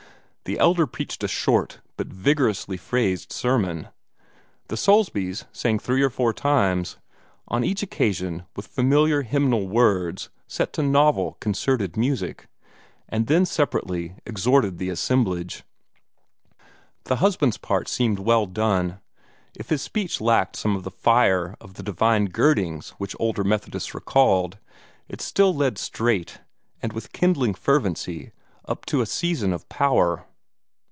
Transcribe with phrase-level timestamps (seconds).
[0.45, 3.87] The Elder preached a short, but vigorously phrased sermon.
[4.67, 6.97] The Soulsbys sang three or four times
[7.47, 12.49] on each occasion with familiar hymnal words set to novel, concerted music
[13.07, 15.63] and then separately exhorted the assemblage.
[17.05, 18.99] The husband's part seemed well done.
[19.55, 23.95] If his speech lacked some of the fire of the divine girdings which older Methodists
[23.95, 24.57] recalled,
[25.07, 26.41] it still led straight,
[26.81, 28.33] and with kindling fervency,
[28.65, 30.25] up to a season of power.